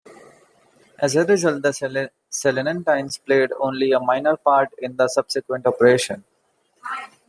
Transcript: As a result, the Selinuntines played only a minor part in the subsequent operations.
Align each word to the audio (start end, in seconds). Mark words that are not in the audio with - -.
As 0.97 1.15
a 1.15 1.23
result, 1.25 1.61
the 1.61 2.09
Selinuntines 2.31 3.23
played 3.23 3.51
only 3.59 3.91
a 3.91 3.99
minor 3.99 4.35
part 4.35 4.69
in 4.79 4.95
the 4.95 5.07
subsequent 5.07 5.67
operations. 5.67 6.23